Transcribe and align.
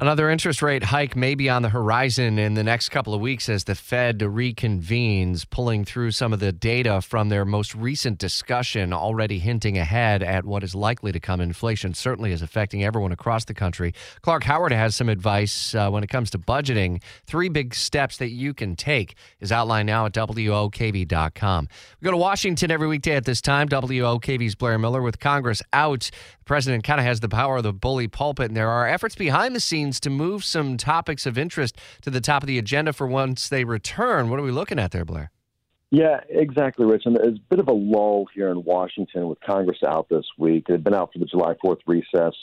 Another 0.00 0.30
interest 0.30 0.62
rate 0.62 0.82
hike 0.82 1.14
may 1.14 1.34
be 1.34 1.50
on 1.50 1.60
the 1.60 1.68
horizon 1.68 2.38
in 2.38 2.54
the 2.54 2.64
next 2.64 2.88
couple 2.88 3.12
of 3.12 3.20
weeks 3.20 3.50
as 3.50 3.64
the 3.64 3.74
Fed 3.74 4.20
reconvenes, 4.20 5.44
pulling 5.50 5.84
through 5.84 6.12
some 6.12 6.32
of 6.32 6.40
the 6.40 6.52
data 6.52 7.02
from 7.02 7.28
their 7.28 7.44
most 7.44 7.74
recent 7.74 8.16
discussion, 8.16 8.94
already 8.94 9.38
hinting 9.38 9.76
ahead 9.76 10.22
at 10.22 10.46
what 10.46 10.64
is 10.64 10.74
likely 10.74 11.12
to 11.12 11.20
come. 11.20 11.38
Inflation 11.38 11.92
certainly 11.92 12.32
is 12.32 12.40
affecting 12.40 12.82
everyone 12.82 13.12
across 13.12 13.44
the 13.44 13.52
country. 13.52 13.92
Clark 14.22 14.44
Howard 14.44 14.72
has 14.72 14.96
some 14.96 15.10
advice 15.10 15.74
uh, 15.74 15.90
when 15.90 16.02
it 16.02 16.08
comes 16.08 16.30
to 16.30 16.38
budgeting. 16.38 17.02
Three 17.26 17.50
big 17.50 17.74
steps 17.74 18.16
that 18.16 18.30
you 18.30 18.54
can 18.54 18.76
take 18.76 19.16
is 19.38 19.52
outlined 19.52 19.86
now 19.86 20.06
at 20.06 20.14
WOKV.com. 20.14 21.68
We 22.00 22.04
go 22.06 22.10
to 22.10 22.16
Washington 22.16 22.70
every 22.70 22.88
weekday 22.88 23.16
at 23.16 23.26
this 23.26 23.42
time. 23.42 23.68
WOKV's 23.68 24.54
Blair 24.54 24.78
Miller 24.78 25.02
with 25.02 25.20
Congress 25.20 25.60
out. 25.74 26.08
The 26.38 26.44
president 26.46 26.84
kind 26.84 27.00
of 27.00 27.04
has 27.04 27.20
the 27.20 27.28
power 27.28 27.58
of 27.58 27.64
the 27.64 27.74
bully 27.74 28.08
pulpit, 28.08 28.46
and 28.46 28.56
there 28.56 28.70
are 28.70 28.88
efforts 28.88 29.14
behind 29.14 29.54
the 29.54 29.60
scenes 29.60 29.89
to 29.98 30.10
move 30.10 30.44
some 30.44 30.76
topics 30.76 31.26
of 31.26 31.36
interest 31.36 31.76
to 32.02 32.10
the 32.10 32.20
top 32.20 32.44
of 32.44 32.46
the 32.46 32.58
agenda 32.58 32.92
for 32.92 33.08
once 33.08 33.48
they 33.48 33.64
return. 33.64 34.30
What 34.30 34.38
are 34.38 34.44
we 34.44 34.52
looking 34.52 34.78
at 34.78 34.92
there, 34.92 35.04
Blair? 35.04 35.32
Yeah, 35.90 36.20
exactly, 36.28 36.86
Rich. 36.86 37.02
And 37.06 37.16
there's 37.16 37.36
a 37.36 37.48
bit 37.48 37.58
of 37.58 37.68
a 37.68 37.72
lull 37.72 38.26
here 38.32 38.50
in 38.50 38.62
Washington 38.62 39.28
with 39.28 39.40
Congress 39.40 39.78
out 39.84 40.08
this 40.08 40.26
week. 40.38 40.66
They've 40.68 40.82
been 40.82 40.94
out 40.94 41.12
for 41.12 41.18
the 41.18 41.24
July 41.24 41.54
4th 41.64 41.80
recess, 41.84 42.34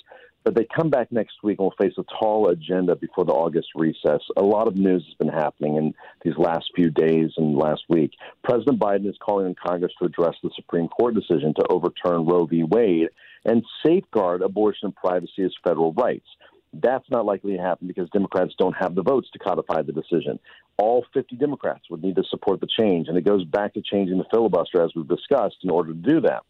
but 0.44 0.54
they 0.54 0.66
come 0.76 0.90
back 0.90 1.14
next 1.14 1.36
week 1.44 1.58
and 1.60 1.66
will 1.66 1.74
face 1.82 1.94
a 1.98 2.04
tall 2.20 2.50
agenda 2.50 2.98
before 2.98 3.24
the 3.24 3.32
August 3.32 3.70
recess. 3.76 4.20
A 4.36 4.44
lot 4.44 4.68
of 4.68 4.76
news 4.76 5.06
has 5.06 5.14
been 5.16 5.34
happening 5.34 5.78
in 5.78 5.94
these 6.26 6.38
last 6.38 6.66
few 6.76 6.90
days 6.90 7.32
and 7.38 7.56
last 7.56 7.84
week. 7.88 8.12
President 8.44 8.80
Biden 8.80 9.08
is 9.08 9.16
calling 9.22 9.46
on 9.46 9.56
Congress 9.56 9.94
to 10.00 10.06
address 10.06 10.36
the 10.44 10.50
Supreme 10.56 10.90
Court 10.90 11.16
decision 11.16 11.54
to 11.56 11.68
overturn 11.70 12.26
Roe 12.26 12.46
v. 12.46 12.64
Wade 12.64 13.08
and 13.46 13.64
safeguard 13.86 14.42
abortion 14.42 14.92
privacy 14.92 15.44
as 15.44 15.54
federal 15.64 15.94
rights. 15.94 16.28
That's 16.74 17.10
not 17.10 17.26
likely 17.26 17.56
to 17.56 17.62
happen 17.62 17.88
because 17.88 18.10
Democrats 18.10 18.54
don't 18.58 18.76
have 18.78 18.94
the 18.96 19.02
votes 19.02 19.30
to 19.32 19.40
codify 19.40 19.82
the 19.82 19.94
decision. 19.94 20.40
All 20.78 21.06
50 21.14 21.36
Democrats 21.38 21.90
would 21.90 22.04
need 22.04 22.16
to 22.18 22.24
support 22.30 22.60
the 22.60 22.68
change, 22.80 23.08
and 23.08 23.18
it 23.18 23.26
goes 23.26 23.44
back 23.46 23.74
to 23.74 23.82
changing 23.82 24.18
the 24.18 24.26
filibuster 24.32 24.84
as 24.84 24.92
we've 24.96 25.08
discussed 25.08 25.58
in 25.64 25.70
order 25.70 25.94
to 25.94 26.00
do 26.00 26.22
that. 26.22 26.44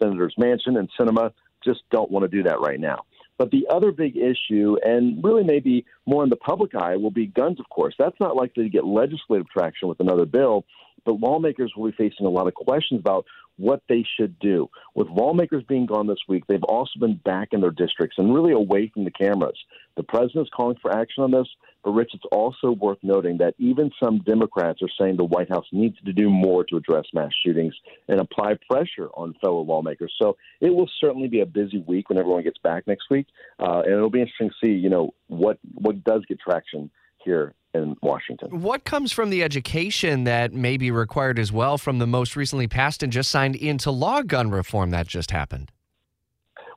Senators 0.00 0.34
Manchin 0.38 0.78
and 0.78 0.88
Sinema 0.98 1.32
just 1.64 1.80
don't 1.90 2.10
want 2.10 2.24
to 2.24 2.28
do 2.28 2.42
that 2.44 2.60
right 2.60 2.80
now. 2.80 3.04
But 3.36 3.50
the 3.52 3.68
other 3.70 3.92
big 3.92 4.16
issue, 4.16 4.76
and 4.84 5.22
really 5.22 5.44
maybe 5.44 5.86
more 6.06 6.24
in 6.24 6.30
the 6.30 6.36
public 6.36 6.74
eye, 6.74 6.96
will 6.96 7.12
be 7.12 7.26
guns, 7.26 7.60
of 7.60 7.68
course. 7.68 7.94
That's 7.98 8.18
not 8.18 8.34
likely 8.34 8.64
to 8.64 8.70
get 8.70 8.84
legislative 8.84 9.48
traction 9.48 9.88
with 9.88 10.00
another 10.00 10.26
bill, 10.26 10.64
but 11.04 11.20
lawmakers 11.20 11.72
will 11.76 11.90
be 11.90 11.96
facing 11.96 12.26
a 12.26 12.30
lot 12.30 12.46
of 12.46 12.54
questions 12.54 13.00
about 13.00 13.26
what 13.58 13.82
they 13.88 14.06
should 14.16 14.38
do. 14.38 14.70
With 14.94 15.08
lawmakers 15.08 15.64
being 15.68 15.86
gone 15.86 16.06
this 16.06 16.18
week, 16.28 16.44
they've 16.46 16.62
also 16.62 16.98
been 17.00 17.16
back 17.24 17.48
in 17.52 17.60
their 17.60 17.72
districts 17.72 18.16
and 18.16 18.32
really 18.32 18.52
away 18.52 18.90
from 18.94 19.04
the 19.04 19.10
cameras. 19.10 19.58
The 19.96 20.04
president 20.04 20.46
is 20.46 20.52
calling 20.54 20.76
for 20.80 20.96
action 20.96 21.24
on 21.24 21.32
this, 21.32 21.48
but 21.84 21.90
Rich, 21.90 22.12
it's 22.14 22.24
also 22.30 22.70
worth 22.70 22.98
noting 23.02 23.38
that 23.38 23.54
even 23.58 23.90
some 24.02 24.20
Democrats 24.20 24.80
are 24.82 24.88
saying 24.98 25.16
the 25.16 25.24
White 25.24 25.48
House 25.48 25.66
needs 25.72 25.96
to 26.04 26.12
do 26.12 26.30
more 26.30 26.64
to 26.64 26.76
address 26.76 27.06
mass 27.12 27.32
shootings 27.44 27.74
and 28.06 28.20
apply 28.20 28.54
pressure 28.70 29.08
on 29.14 29.34
fellow 29.40 29.60
lawmakers. 29.60 30.14
So 30.20 30.36
it 30.60 30.70
will 30.70 30.90
certainly 31.00 31.28
be 31.28 31.40
a 31.40 31.46
busy 31.46 31.78
week 31.86 32.08
when 32.08 32.18
everyone 32.18 32.44
gets 32.44 32.58
back 32.58 32.86
next 32.86 33.10
week, 33.10 33.26
uh, 33.58 33.82
and 33.84 33.92
it'll 33.92 34.10
be 34.10 34.20
interesting 34.20 34.50
to 34.50 34.66
see, 34.66 34.72
you 34.72 34.88
know, 34.88 35.14
what 35.26 35.58
what 35.74 36.04
does 36.04 36.24
get 36.26 36.38
traction 36.40 36.90
here 37.24 37.54
in 37.74 37.96
Washington. 38.02 38.60
What 38.60 38.84
comes 38.84 39.12
from 39.12 39.30
the 39.30 39.42
education 39.42 40.24
that 40.24 40.52
may 40.52 40.76
be 40.76 40.90
required 40.90 41.38
as 41.38 41.52
well 41.52 41.78
from 41.78 41.98
the 41.98 42.06
most 42.06 42.36
recently 42.36 42.66
passed 42.66 43.02
and 43.02 43.12
just 43.12 43.30
signed 43.30 43.56
into 43.56 43.90
law 43.90 44.22
gun 44.22 44.50
reform 44.50 44.90
that 44.90 45.06
just 45.06 45.30
happened? 45.30 45.70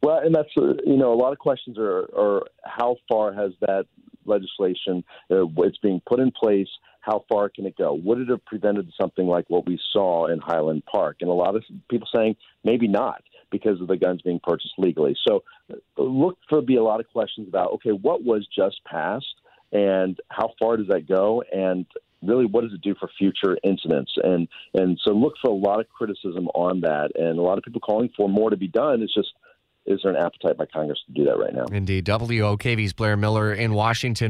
Well, 0.03 0.19
and 0.19 0.33
that's 0.33 0.49
uh, 0.57 0.73
you 0.85 0.97
know 0.97 1.13
a 1.13 1.15
lot 1.15 1.31
of 1.31 1.39
questions 1.39 1.77
are, 1.77 2.09
are 2.17 2.43
how 2.63 2.95
far 3.07 3.33
has 3.33 3.51
that 3.61 3.85
legislation 4.25 5.03
uh, 5.31 5.45
it's 5.63 5.77
being 5.79 6.01
put 6.07 6.19
in 6.19 6.31
place 6.31 6.67
how 7.01 7.25
far 7.27 7.49
can 7.49 7.65
it 7.65 7.75
go 7.77 7.93
would 7.93 8.19
it 8.19 8.29
have 8.29 8.43
prevented 8.45 8.87
something 8.99 9.27
like 9.27 9.45
what 9.49 9.65
we 9.65 9.79
saw 9.91 10.27
in 10.27 10.39
highland 10.39 10.83
park 10.85 11.17
and 11.21 11.29
a 11.29 11.33
lot 11.33 11.55
of 11.55 11.63
people 11.89 12.07
saying 12.15 12.35
maybe 12.63 12.87
not 12.87 13.23
because 13.51 13.81
of 13.81 13.87
the 13.87 13.97
guns 13.97 14.21
being 14.21 14.39
purchased 14.43 14.73
legally 14.77 15.15
so 15.27 15.43
uh, 15.71 16.01
look 16.01 16.37
for 16.47 16.61
be 16.61 16.75
a 16.75 16.83
lot 16.83 16.99
of 16.99 17.07
questions 17.07 17.47
about 17.47 17.71
okay 17.71 17.91
what 17.91 18.23
was 18.23 18.47
just 18.55 18.79
passed 18.85 19.40
and 19.71 20.17
how 20.29 20.53
far 20.59 20.77
does 20.77 20.87
that 20.87 21.07
go? 21.07 21.43
And 21.51 21.85
really 22.21 22.45
what 22.45 22.61
does 22.63 22.73
it 22.73 22.81
do 22.81 22.95
for 22.99 23.09
future 23.17 23.57
incidents? 23.63 24.11
And 24.23 24.47
and 24.73 24.99
so 25.03 25.11
look 25.11 25.33
for 25.41 25.49
a 25.49 25.55
lot 25.55 25.79
of 25.79 25.89
criticism 25.89 26.47
on 26.55 26.81
that. 26.81 27.11
And 27.15 27.39
a 27.39 27.41
lot 27.41 27.57
of 27.57 27.63
people 27.63 27.81
calling 27.81 28.09
for 28.15 28.29
more 28.29 28.49
to 28.49 28.57
be 28.57 28.67
done. 28.67 29.01
It's 29.01 29.13
just 29.13 29.29
is 29.87 29.99
there 30.03 30.11
an 30.11 30.23
appetite 30.23 30.57
by 30.57 30.65
congress 30.67 30.99
to 31.07 31.13
do 31.13 31.25
that 31.25 31.39
right 31.39 31.53
now? 31.53 31.65
Indeed. 31.71 32.05
Wokv's 32.05 32.93
blair 32.93 33.17
miller 33.17 33.51
in 33.51 33.73
washington 33.73 34.29